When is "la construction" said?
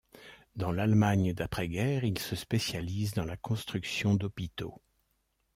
3.23-4.15